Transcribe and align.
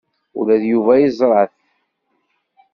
Ula 0.39 0.55
d 0.61 0.63
Yuba 0.71 0.93
yeẓra-t. 1.01 1.55